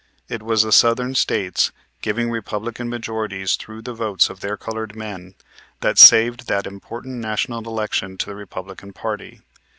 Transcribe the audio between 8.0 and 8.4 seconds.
to the